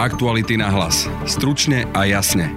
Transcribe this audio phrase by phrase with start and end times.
[0.00, 1.04] Aktuality na hlas.
[1.28, 2.48] Stručne a jasne.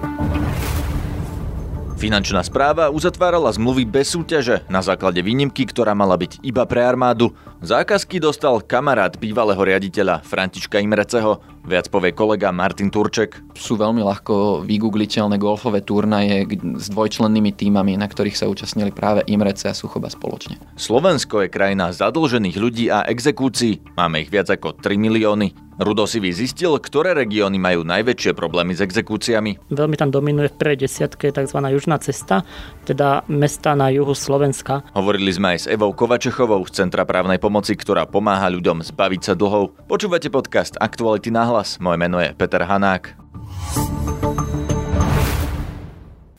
[1.99, 7.35] Finančná správa uzatvárala zmluvy bez súťaže na základe výnimky, ktorá mala byť iba pre armádu.
[7.59, 13.39] Zákazky dostal kamarát bývalého riaditeľa Františka Imreceho, viac povie kolega Martin Turček.
[13.55, 16.45] Sú veľmi ľahko vygoogliteľné golfové turnaje
[16.77, 20.59] s dvojčlennými týmami, na ktorých sa účastnili práve Imrece a Suchoba spoločne.
[20.75, 23.79] Slovensko je krajina zadlžených ľudí a exekúcií.
[23.95, 25.73] Máme ich viac ako 3 milióny.
[25.81, 29.73] Rudo si zistil, ktoré regióny majú najväčšie problémy s exekúciami.
[29.73, 31.57] Veľmi tam dominuje v prvej desiatke tzv.
[31.73, 32.45] južná cesta,
[32.85, 34.85] teda mesta na juhu Slovenska.
[34.93, 39.33] Hovorili sme aj s Evou Kovačechovou z Centra právnej pomoci, ktorá pomáha ľuďom zbaviť sa
[39.33, 39.73] dlhov.
[39.89, 41.77] Počúvate podcast Aktuality na hlas.
[41.77, 43.13] Moje meno je Peter Hanák.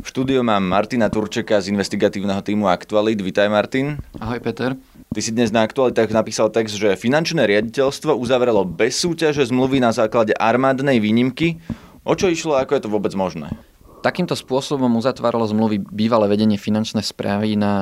[0.03, 3.23] V štúdiu mám Martina Turčeka z investigatívneho týmu Aktualit.
[3.23, 4.03] Vítaj Martin.
[4.19, 4.75] Ahoj Peter.
[5.15, 9.95] Ty si dnes na aktualitách napísal text, že finančné riaditeľstvo uzavrelo bez súťaže zmluvy na
[9.95, 11.63] základe armádnej výnimky.
[12.03, 13.55] O čo išlo a ako je to vôbec možné?
[14.03, 17.73] Takýmto spôsobom uzatváralo zmluvy bývalé vedenie finančnej správy na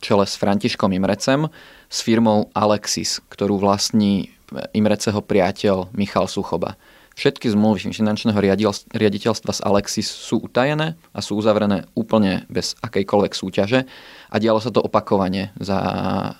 [0.00, 1.52] čele s Františkom Imrecem
[1.86, 4.32] s firmou Alexis, ktorú vlastní
[4.72, 6.80] Imreceho priateľ Michal Suchoba.
[7.18, 8.38] Všetky zmluvy finančného
[8.94, 13.82] riaditeľstva z Alexis sú utajené a sú uzavrené úplne bez akejkoľvek súťaže
[14.30, 15.78] a dialo sa to opakovane za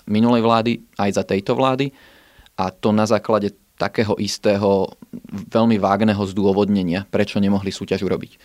[0.07, 1.91] minulej vlády aj za tejto vlády
[2.55, 4.95] a to na základe takého istého
[5.51, 8.39] veľmi vágneho zdôvodnenia, prečo nemohli súťaž urobiť.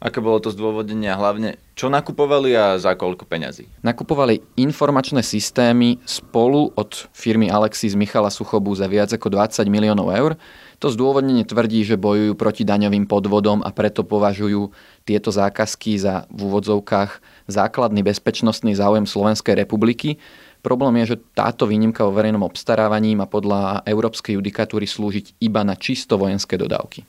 [0.00, 3.68] Aké bolo to zdôvodnenie a hlavne čo nakupovali a za koľko peňazí?
[3.84, 10.40] Nakupovali informačné systémy spolu od firmy Alexis Michala Suchobu za viac ako 20 miliónov eur
[10.80, 14.72] to zdôvodnenie tvrdí, že bojujú proti daňovým podvodom a preto považujú
[15.04, 17.20] tieto zákazky za v úvodzovkách
[17.52, 20.16] základný bezpečnostný záujem Slovenskej republiky.
[20.64, 25.76] Problém je, že táto výnimka o verejnom obstarávaní má podľa európskej judikatúry slúžiť iba na
[25.76, 27.04] čisto vojenské dodávky.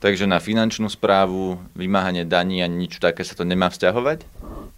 [0.00, 4.24] Takže na finančnú správu, vymáhanie daní a nič také sa to nemá vzťahovať?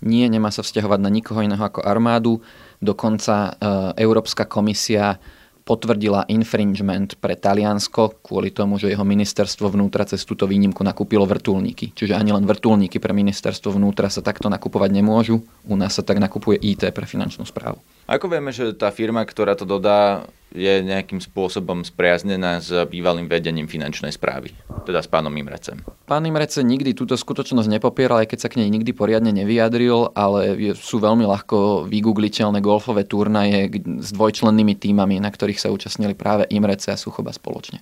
[0.03, 2.43] Nie, nemá sa vzťahovať na nikoho iného ako armádu.
[2.83, 5.23] Dokonca e, Európska komisia
[5.63, 11.95] potvrdila infringement pre Taliansko kvôli tomu, že jeho ministerstvo vnútra cez túto výnimku nakúpilo vrtulníky.
[11.95, 15.39] Čiže ani len vrtulníky pre ministerstvo vnútra sa takto nakupovať nemôžu.
[15.71, 17.79] U nás sa tak nakupuje IT pre finančnú správu.
[18.07, 23.65] Ako vieme, že tá firma, ktorá to dodá, je nejakým spôsobom spriaznená s bývalým vedením
[23.65, 24.53] finančnej správy,
[24.85, 25.81] teda s pánom Imrecem.
[26.05, 30.53] Pán Imrece nikdy túto skutočnosť nepopieral, aj keď sa k nej nikdy poriadne nevyjadril, ale
[30.77, 33.73] sú veľmi ľahko vygoogliteľné golfové turnaje
[34.05, 37.81] s dvojčlennými týmami, na ktorých sa účastnili práve Imrece a Suchoba spoločne.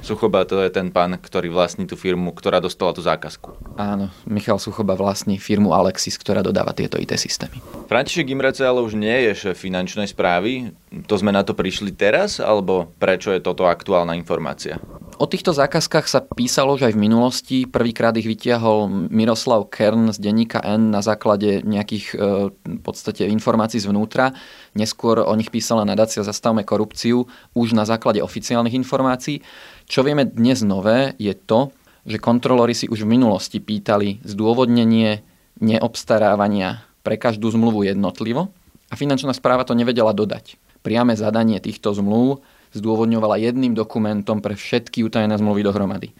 [0.00, 3.76] Suchoba to je ten pán, ktorý vlastní tú firmu, ktorá dostala tú zákazku.
[3.76, 7.58] Áno, Michal Suchoba vlastní firmu Alexis, ktorá dodáva tieto IT systémy.
[7.90, 10.74] František Imrece ale už nie je šéf finančnej správy.
[11.06, 14.82] To sme na to prišli teraz, alebo prečo je toto aktuálna informácia?
[15.22, 17.58] O týchto zákazkách sa písalo už aj v minulosti.
[17.70, 22.14] Prvýkrát ich vytiahol Miroslav Kern z denníka N na základe nejakých e,
[22.50, 24.34] v podstate informácií zvnútra.
[24.74, 29.46] Neskôr o nich písala nadácia Zastavme korupciu už na základe oficiálnych informácií.
[29.86, 31.70] Čo vieme dnes nové je to,
[32.02, 35.22] že kontrolóri si už v minulosti pýtali zdôvodnenie
[35.62, 38.50] neobstarávania pre každú zmluvu jednotlivo
[38.92, 40.60] a finančná správa to nevedela dodať.
[40.84, 42.44] Priame zadanie týchto zmluv
[42.76, 46.12] zdôvodňovala jedným dokumentom pre všetky utajené zmluvy dohromady.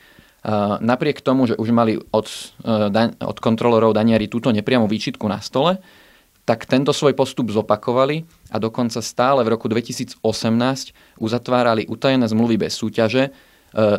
[0.82, 2.26] Napriek tomu, že už mali od,
[2.66, 2.90] e,
[3.22, 5.78] od kontrolorov daniari túto nepriamu výčitku na stole,
[6.42, 10.18] tak tento svoj postup zopakovali a dokonca stále v roku 2018
[11.22, 13.32] uzatvárali utajené zmluvy bez súťaže e,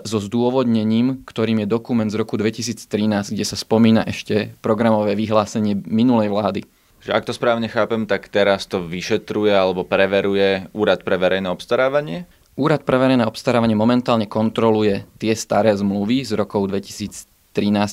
[0.03, 6.27] so zdôvodnením, ktorým je dokument z roku 2013, kde sa spomína ešte programové vyhlásenie minulej
[6.27, 6.61] vlády.
[7.03, 12.23] Že ak to správne chápem, tak teraz to vyšetruje alebo preveruje Úrad pre verejné obstarávanie?
[12.55, 17.27] Úrad pre verejné obstarávanie momentálne kontroluje tie staré zmluvy z rokov 2013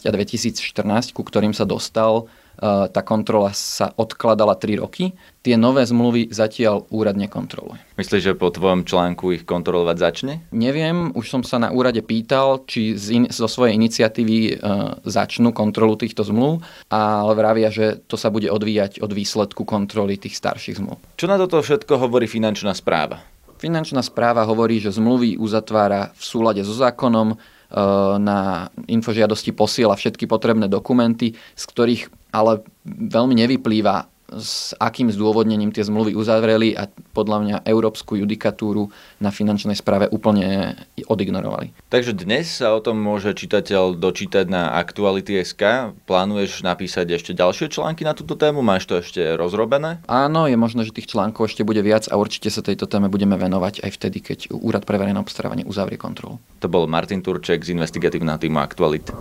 [0.06, 2.30] a 2014, ku ktorým sa dostal.
[2.58, 5.16] E, tá kontrola sa odkladala 3 roky.
[5.40, 7.80] Tie nové zmluvy zatiaľ úrad nekontroluje.
[7.96, 10.32] Myslíš, že po tvojom článku ich kontrolovať začne?
[10.52, 14.52] Neviem, už som sa na úrade pýtal, či in, zo svojej iniciatívy e,
[15.08, 16.60] začnú kontrolu týchto zmluv,
[16.92, 21.00] ale vravia, že to sa bude odvíjať od výsledku kontroly tých starších zmluv.
[21.16, 23.24] Čo na toto všetko hovorí finančná správa?
[23.60, 27.36] Finančná správa hovorí, že zmluvy uzatvára v súlade so zákonom,
[28.18, 32.02] na infožiadosti posiela všetky potrebné dokumenty, z ktorých
[32.34, 39.34] ale veľmi nevyplýva s akým zdôvodnením tie zmluvy uzavreli a podľa mňa európsku judikatúru na
[39.34, 40.78] finančnej správe úplne
[41.10, 41.74] odignorovali.
[41.90, 45.94] Takže dnes sa o tom môže čitateľ dočítať na Aktuality.sk.
[46.06, 48.62] Plánuješ napísať ešte ďalšie články na túto tému?
[48.62, 49.98] Máš to ešte rozrobené?
[50.06, 53.34] Áno, je možné, že tých článkov ešte bude viac a určite sa tejto téme budeme
[53.34, 56.38] venovať aj vtedy, keď Úrad pre verejné obstarávanie uzavrie kontrolu.
[56.62, 59.12] To bol Martin Turček z investigatívneho týmu Aktuality.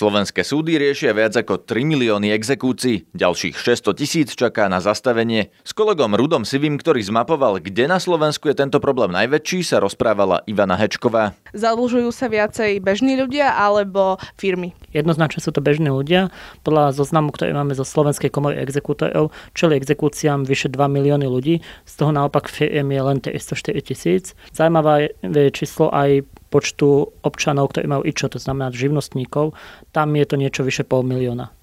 [0.00, 5.52] Slovenské súdy riešia viac ako 3 milióny exekúcií, ďalších 600 tisíc čaká na zastavenie.
[5.60, 10.40] S kolegom Rudom Sivým, ktorý zmapoval, kde na Slovensku je tento problém najväčší, sa rozprávala
[10.48, 11.36] Ivana Hečková.
[11.52, 14.72] Zadlžujú sa viacej bežní ľudia alebo firmy?
[14.96, 16.32] Jednoznačne sú to bežní ľudia.
[16.64, 21.92] Podľa zoznamu, ktorý máme zo Slovenskej komory exekútorov, čeli exekúciám vyše 2 milióny ľudí, z
[22.00, 24.32] toho naopak firiem je len 304 tisíc.
[24.56, 29.54] Zaujímavé je číslo aj počtu občanov, ktorí majú IČO, to znamená živnostníkov,
[29.94, 31.54] tam je to niečo vyše pol milióna.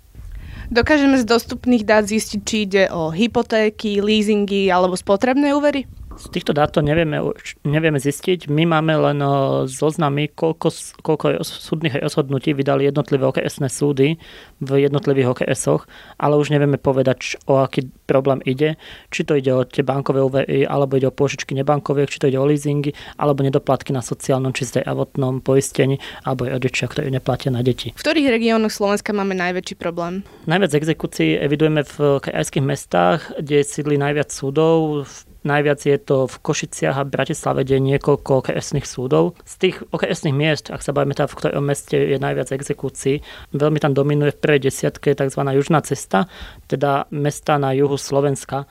[0.67, 5.87] Dokážeme z dostupných dát zistiť, či ide o hypotéky, leasingy alebo spotrebné úvery?
[6.17, 7.21] Z týchto dát to nevieme,
[7.61, 8.49] nevieme zistiť.
[8.49, 9.21] My máme len
[9.69, 10.73] zoznamy, koľko,
[11.05, 14.17] koľko súdnych rozhodnutí vydali jednotlivé OKS súdy
[14.57, 15.85] v jednotlivých OKS-och,
[16.17, 18.81] ale už nevieme povedať, o aký problém ide.
[19.13, 22.41] Či to ide o tie bankové úvery, alebo ide o pôžičky nebankové, či to ide
[22.41, 27.93] o leasingy, alebo nedoplatky na sociálnom či zdravotnom poistení, alebo rodičia, ktorí neplatia na deti.
[27.93, 30.25] V ktorých regiónoch Slovenska máme najväčší problém?
[30.49, 35.13] Najviac exekúcií evidujeme v krajských mestách, kde sídli najviac súdov, v
[35.47, 39.39] Najviac je to v Košiciach a Bratislave, kde je niekoľko okresných súdov.
[39.47, 43.23] Z tých okresných miest, ak sa bavíme teda v ktorom meste je najviac exekúcií,
[43.55, 45.41] veľmi tam dominuje v prvej desiatke tzv.
[45.55, 46.27] južná cesta,
[46.67, 48.67] teda mesta na juhu Slovenska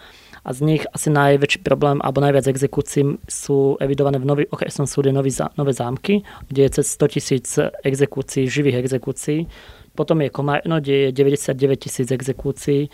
[0.46, 5.10] a z nich asi najväčší problém alebo najviac exekúcií sú evidované v nový, okresnom súde
[5.10, 7.46] Nový, Nové zámky, kde je cez 100 tisíc
[7.82, 9.50] exekúcií, živých exekúcií.
[9.98, 12.92] Potom je Komárno, kde je 99 tisíc exekúcií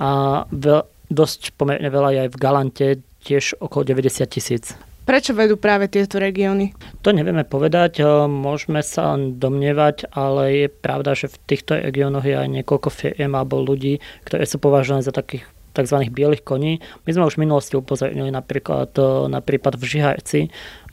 [0.00, 0.80] a veľ,
[1.12, 2.86] dosť pomerne veľa je aj v Galante,
[3.24, 4.76] tiež okolo 90 tisíc.
[5.04, 6.72] Prečo vedú práve tieto regióny?
[7.04, 12.48] To nevieme povedať, môžeme sa domnievať, ale je pravda, že v týchto regiónoch je aj
[12.48, 15.44] niekoľko firiem alebo ľudí, ktoré sú považované za takých
[15.74, 16.06] tzv.
[16.14, 16.78] bielých koní.
[17.04, 18.94] My sme už v minulosti upozornili napríklad
[19.26, 20.40] na prípad v Žihajci,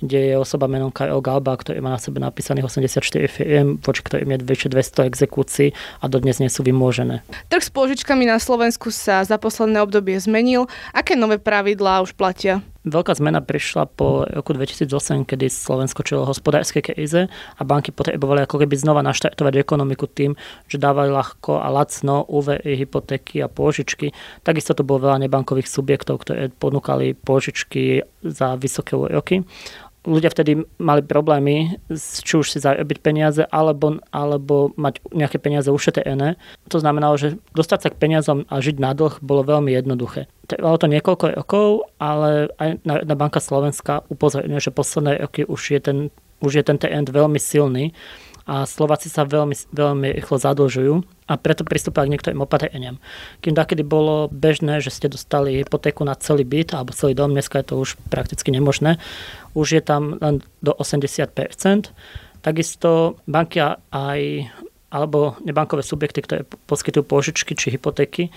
[0.01, 4.33] kde je osoba menom Karel Galba, ktorý má na sebe napísaných 84 firiem, voči ktorým
[4.33, 7.21] je vyše 200 exekúcií a dodnes nie sú vymôžené.
[7.53, 10.65] Trh s pôžičkami na Slovensku sa za posledné obdobie zmenil.
[10.89, 12.65] Aké nové pravidlá už platia?
[12.81, 18.65] Veľká zmena prišla po roku 2008, kedy Slovensko čilo hospodárskej kríze a banky potrebovali ako
[18.65, 20.33] keby znova naštartovať ekonomiku tým,
[20.65, 24.17] že dávali ľahko a lacno úvery, hypotéky a pôžičky.
[24.41, 29.45] Takisto to bolo veľa nebankových subjektov, ktoré ponúkali pôžičky za vysoké úroky
[30.01, 36.41] ľudia vtedy mali problémy, či už si zarobiť peniaze, alebo, alebo mať nejaké peniaze ušetrené.
[36.73, 40.25] To znamenalo, že dostať sa k peniazom a žiť na dlh bolo veľmi jednoduché.
[40.49, 41.67] Trvalo to niekoľko rokov,
[42.01, 45.97] ale aj Národná banka Slovenska upozorňuje, že posledné roky už je ten,
[46.41, 47.93] už je ten trend veľmi silný
[48.49, 50.93] a Slováci sa veľmi, veľmi rýchlo zadlžujú
[51.29, 52.97] a preto pristúpili k niektorým opatreniam.
[53.45, 57.61] Kým takedy bolo bežné, že ste dostali hypotéku na celý byt alebo celý dom, dneska
[57.61, 58.97] je to už prakticky nemožné,
[59.53, 61.93] už je tam len do 80%.
[62.41, 63.61] Takisto banky
[63.93, 64.49] aj
[64.91, 68.27] alebo nebankové subjekty, ktoré poskytujú požičky či hypotéky,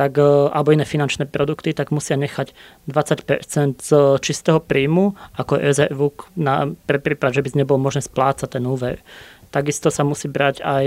[0.00, 2.56] tak, e, alebo iné finančné produkty, tak musia nechať
[2.88, 3.90] 20% z
[4.24, 9.04] čistého príjmu ako rezervu na, pre prípad, že by nebolo možné splácať ten úver.
[9.50, 10.86] Takisto sa musí brať aj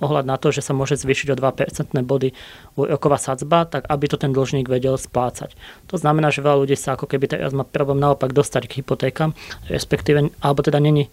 [0.00, 2.32] ohľad na to, že sa môže zvýšiť o 2% body
[2.74, 5.54] úroková sadzba, tak aby to ten dlžník vedel splácať.
[5.92, 9.36] To znamená, že veľa ľudí sa ako keby teraz má problém naopak dostať k hypotékam,
[9.68, 11.12] respektíve, alebo teda není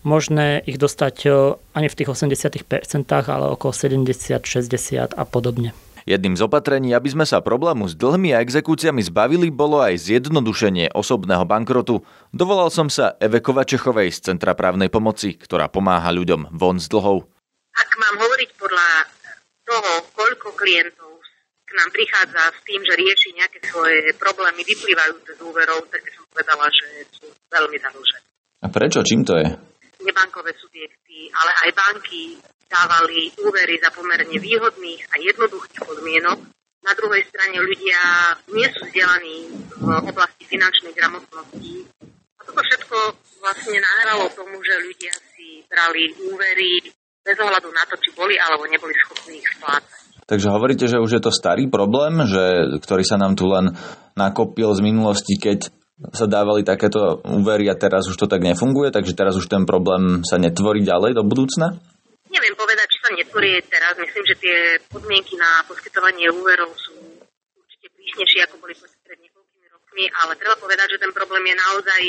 [0.00, 1.30] možné ich dostať e,
[1.76, 2.64] ani v tých 80%,
[3.10, 4.06] ale okolo 70,
[4.40, 5.76] 60 a podobne.
[6.08, 10.96] Jedným z opatrení, aby sme sa problému s dlhmi a exekúciami zbavili, bolo aj zjednodušenie
[10.96, 12.04] osobného bankrotu.
[12.32, 17.28] Dovolal som sa Eve Kovačechovej z Centra právnej pomoci, ktorá pomáha ľuďom von z dlhov.
[17.76, 18.88] Ak mám hovoriť podľa
[19.68, 21.10] toho, koľko klientov
[21.70, 26.26] k nám prichádza s tým, že rieši nejaké svoje problémy vyplývajúce z úverov, tak som
[26.34, 28.26] povedala, že sú veľmi zadlžené.
[28.60, 29.06] A prečo?
[29.06, 29.46] Čím to je?
[30.02, 32.40] Nebankové subjekty, ale aj banky
[32.70, 36.38] dávali úvery za pomerne výhodných a jednoduchých podmienok.
[36.80, 38.00] Na druhej strane ľudia
[38.56, 41.84] nie sú vzdelaní v oblasti finančnej gramotnosti.
[42.40, 42.96] A toto všetko
[43.42, 46.88] vlastne nahralo tomu, že ľudia si brali úvery
[47.20, 50.24] bez ohľadu na to, či boli alebo neboli schopní ich splácať.
[50.24, 53.74] Takže hovoríte, že už je to starý problém, že, ktorý sa nám tu len
[54.14, 55.68] nakopil z minulosti, keď
[56.14, 60.24] sa dávali takéto úvery a teraz už to tak nefunguje, takže teraz už ten problém
[60.24, 61.76] sa netvorí ďalej do budúcna?
[63.20, 64.00] Netvorí teraz.
[64.00, 64.56] Myslím, že tie
[64.88, 66.96] podmienky na poskytovanie úverov sú
[67.52, 72.02] určite prísnejšie, ako boli pred niekoľkými rokmi, ale treba povedať, že ten problém je naozaj,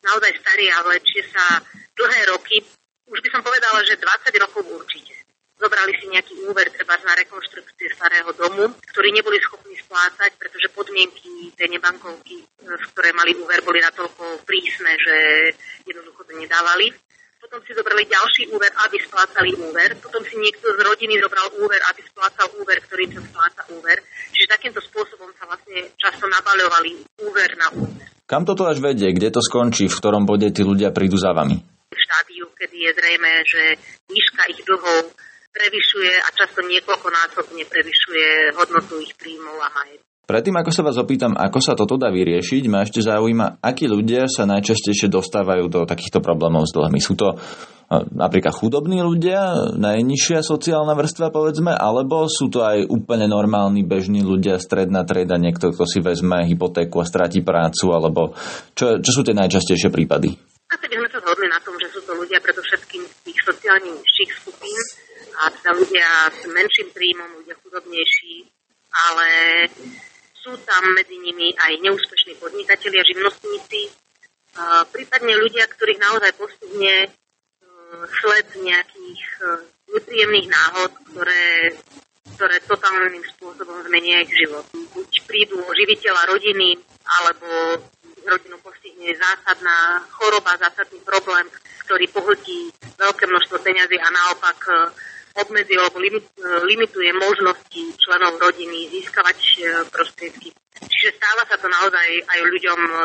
[0.00, 1.60] naozaj starý a vlečie sa
[1.92, 2.64] dlhé roky.
[3.04, 5.12] Už by som povedala, že 20 rokov určite.
[5.60, 11.52] Zobrali si nejaký úver treba na rekonštrukcie starého domu, ktorý neboli schopní splácať, pretože podmienky
[11.52, 15.16] tej nebankovky, z ktoré mali úver, boli natoľko prísne, že
[15.84, 16.96] jednoducho to nedávali
[17.76, 22.48] zobrali ďalší úver, aby splácali úver, potom si niekto z rodiny zobral úver, aby splácal
[22.56, 24.00] úver, ktorým sa spláca úver.
[24.32, 26.90] Čiže takýmto spôsobom sa vlastne často nabaľovali
[27.20, 28.08] úver na úver.
[28.26, 29.12] Kam toto až vedie?
[29.12, 29.86] Kde to skončí?
[29.86, 31.60] V ktorom bode tí ľudia prídu za vami?
[31.92, 33.62] V štádiu, kedy je zrejme, že
[34.10, 35.14] výška ich dlhov
[35.54, 40.15] prevyšuje a často niekoľkonásobne prevyšuje hodnotu ich príjmov a majetku.
[40.26, 44.26] Predtým, ako sa vás opýtam, ako sa toto dá vyriešiť, ma ešte zaujíma, akí ľudia
[44.26, 46.98] sa najčastejšie dostávajú do takýchto problémov s dlhmi.
[46.98, 47.36] Sú to e,
[48.10, 54.58] napríklad chudobní ľudia, najnižšia sociálna vrstva, povedzme, alebo sú to aj úplne normálni, bežní ľudia,
[54.58, 58.34] stredná treda, niekto, kto si vezme hypotéku a stratí prácu, alebo
[58.74, 60.34] čo, čo sú tie najčastejšie prípady?
[60.66, 64.30] Asi by sme sa zhodli na tom, že sú to ľudia predovšetkým tých sociálne nižších
[64.42, 64.80] skupín
[65.38, 68.34] a teda ľudia s menším príjmom, ľudia chudobnejší,
[68.90, 69.28] ale
[70.46, 73.90] sú tam medzi nimi aj neúspešní podnikatelia, živnostníci,
[74.94, 77.10] prípadne ľudia, ktorých naozaj postupne
[78.22, 79.22] sled nejakých
[79.90, 81.74] nepríjemných náhod, ktoré,
[82.38, 84.62] ktoré totálnym spôsobom zmenia ich život.
[84.70, 86.78] Buď prídu o živiteľa rodiny,
[87.18, 87.82] alebo
[88.22, 91.50] rodinu postihne zásadná choroba, zásadný problém,
[91.90, 94.58] ktorý pohltí veľké množstvo peňazí a naopak
[95.36, 96.00] obmedzil alebo
[96.64, 99.56] limituje možnosti členov rodiny získavať e,
[99.92, 100.48] prostriedky.
[100.80, 102.96] Čiže stáva sa to naozaj aj ľuďom, e,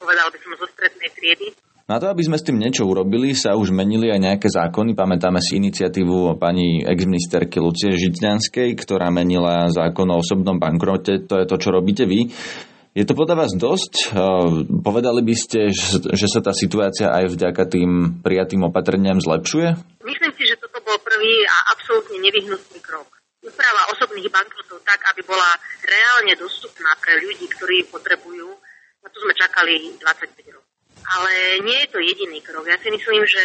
[0.00, 1.48] povedal by som, zo strednej triedy.
[1.86, 4.98] Na to, aby sme s tým niečo urobili, sa už menili aj nejaké zákony.
[4.98, 11.22] Pamätáme si iniciatívu pani exministerky Lucie Žitňanskej, ktorá menila zákon o osobnom bankrote.
[11.30, 12.26] To je to, čo robíte vy.
[12.96, 13.92] Je to podľa vás dosť?
[13.92, 14.24] E,
[14.80, 15.68] povedali by ste,
[16.16, 20.00] že sa tá situácia aj vďaka tým prijatým opatreniam zlepšuje?
[20.00, 23.10] Myslím si, že toto bol prvý a absolútne nevyhnutný krok.
[23.42, 25.50] Úprava osobných bankrotov tak, aby bola
[25.82, 28.46] reálne dostupná pre ľudí, ktorí potrebujú,
[29.02, 30.70] na to sme čakali 25 rokov.
[31.06, 31.30] Ale
[31.62, 32.66] nie je to jediný krok.
[32.66, 33.44] Ja si myslím, že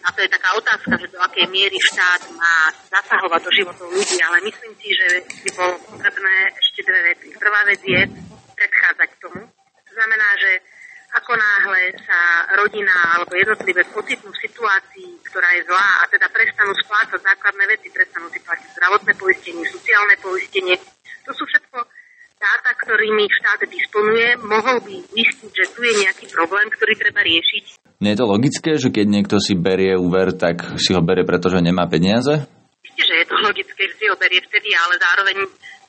[0.00, 4.16] a to je taká otázka, že do akej miery štát má zasahovať do životov ľudí,
[4.24, 5.08] ale myslím si, že
[5.44, 7.28] by bolo potrebné ešte dve veci.
[7.36, 8.00] Prvá vec je,
[8.56, 9.44] predchádzať tomu.
[9.88, 10.50] To znamená, že
[11.10, 16.72] ako náhle sa rodina alebo jednotlivé pocitnú v situácii, ktorá je zlá a teda prestanú
[16.78, 20.74] splácať základné veci, prestanú si platiť zdravotné poistenie, sociálne poistenie,
[21.26, 21.78] to sú všetko
[22.40, 27.64] dáta, ktorými štát disponuje, mohol by zistiť, že tu je nejaký problém, ktorý treba riešiť.
[28.00, 31.60] Nie je to logické, že keď niekto si berie úver, tak si ho berie, pretože
[31.60, 32.48] nemá peniaze?
[32.80, 35.36] Isté, že je to logické, že si ho berie vtedy, ale zároveň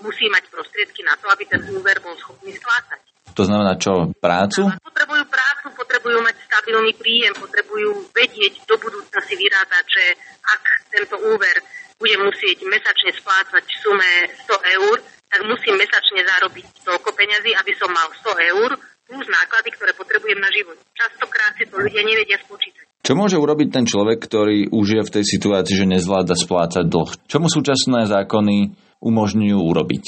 [0.03, 3.10] musí mať prostriedky na to, aby ten úver bol schopný splácať.
[3.35, 4.11] To znamená čo?
[4.19, 4.67] Prácu?
[4.83, 10.05] Potrebujú prácu, potrebujú mať stabilný príjem, potrebujú vedieť do budúcna si vyrátať, že
[10.43, 10.61] ak
[10.91, 11.55] tento úver
[12.01, 14.11] bude musieť mesačne splácať v sume
[14.49, 14.95] 100 eur,
[15.31, 18.69] tak musím mesačne zarobiť toľko peňazí, aby som mal 100 eur
[19.11, 20.79] plus náklady, ktoré potrebujem na život.
[20.95, 22.87] Častokrát si to ľudia nevedia spočítať.
[23.01, 27.11] Čo môže urobiť ten človek, ktorý už je v tej situácii, že nezvláda splácať dlh?
[27.27, 28.57] Čo mu súčasné zákony
[29.03, 30.03] umožňujú urobiť?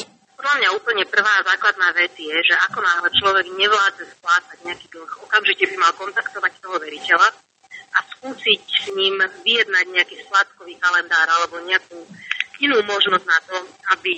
[0.53, 5.25] Podľa mňa úplne prvá základná vec je, že ako náhle človek nevládze splácať nejaký dlh,
[5.25, 7.25] okamžite by mal kontaktovať toho veriteľa
[7.73, 12.05] a skúsiť s ním vyjednať nejaký splátkový kalendár alebo nejakú
[12.61, 13.65] inú možnosť na to,
[13.97, 14.13] aby,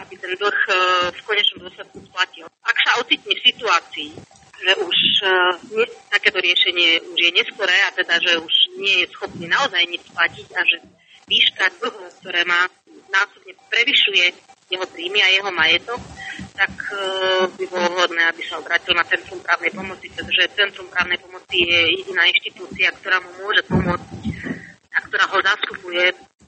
[0.00, 0.72] aby ten dlh e,
[1.12, 2.48] v konečnom dôsledku splatil.
[2.64, 4.10] Ak sa ocitne v situácii,
[4.56, 4.98] že už
[5.68, 10.00] nie, takéto riešenie už je neskoré a teda, že už nie je schopný naozaj nič
[10.00, 10.80] splatiť a že
[11.28, 12.72] výška dlhu, ktoré má
[13.12, 16.00] násobne prevyšuje jeho príjmy a jeho majetok,
[16.56, 21.20] tak uh, by bolo vhodné, aby sa obrátil na Centrum právnej pomoci, pretože Centrum právnej
[21.20, 24.08] pomoci je jediná inštitúcia, ktorá mu môže pomôcť
[24.92, 26.04] a ktorá ho zastupuje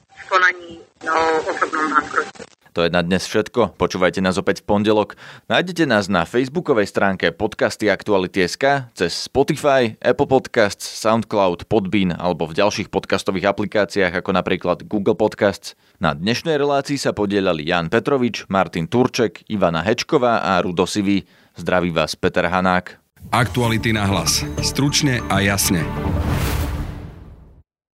[0.09, 0.73] v konaní
[1.05, 1.17] o
[1.53, 2.34] osobnom bankrote.
[2.75, 3.79] To je na dnes všetko.
[3.79, 5.15] Počúvajte nás opäť v pondelok.
[5.47, 12.59] Nájdete nás na facebookovej stránke podcasty Aktuality.sk, cez Spotify, Apple Podcasts, Soundcloud, Podbean alebo v
[12.59, 15.79] ďalších podcastových aplikáciách ako napríklad Google Podcasts.
[16.03, 21.23] Na dnešnej relácii sa podielali Jan Petrovič, Martin Turček, Ivana Hečková a Rudo Sivý.
[21.55, 22.99] Zdraví vás Peter Hanák.
[23.31, 24.43] Aktuality na hlas.
[24.59, 25.87] Stručne a jasne.